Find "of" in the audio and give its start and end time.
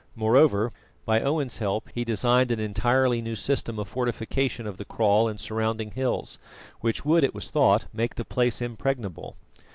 3.77-3.87, 4.65-4.77